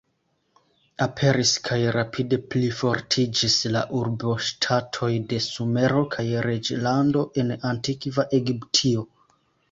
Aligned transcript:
Aperis 1.05 1.49
kaj 1.65 1.75
rapide 1.95 2.37
plifortiĝis 2.53 3.57
la 3.75 3.83
urboŝtatoj 3.99 5.09
de 5.33 5.39
Sumero 5.49 6.01
kaj 6.15 6.25
reĝlando 6.47 7.23
en 7.43 7.53
Antikva 7.73 8.27
Egiptio. 8.39 9.05